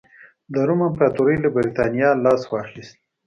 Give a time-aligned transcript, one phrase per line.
[0.53, 2.95] د روم امپراتورۍ له برېټانیا لاس واخیست.